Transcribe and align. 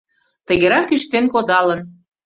Тыгерак 0.47 0.85
кӱштен 0.89 1.25
кодалын: 1.33 1.79